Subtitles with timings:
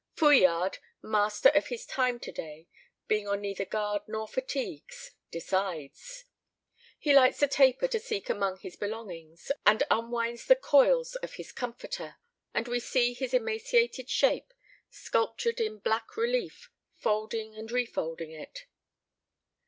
[0.15, 2.67] Fouillade, master of his time to day,
[3.07, 6.25] being on neither guard nor fatigues, decides.
[6.97, 11.51] He lights a taper to seek among his belongings, and unwinds the coils of his
[11.51, 12.15] comforter,
[12.51, 14.55] and we see his emaciated shape,
[14.89, 18.65] sculptured in black relief, folding and refolding it.